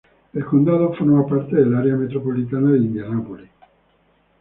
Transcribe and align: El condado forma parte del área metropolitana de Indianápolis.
El 0.33 0.43
condado 0.45 0.95
forma 0.95 1.27
parte 1.27 1.57
del 1.57 1.75
área 1.75 1.95
metropolitana 1.95 2.71
de 2.71 2.77
Indianápolis. 2.79 3.49